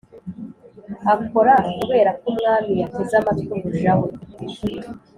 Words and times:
Akora 1.13 1.53
kubera 1.77 2.11
ko 2.19 2.25
umwami 2.31 2.71
yateze 2.81 3.13
amatwi 3.21 3.49
umuja 3.57 3.93
we 3.99 4.09